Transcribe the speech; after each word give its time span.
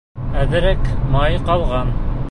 Әҙерәк 0.43 0.81
майы 1.17 1.45
ҡалған. 1.51 1.97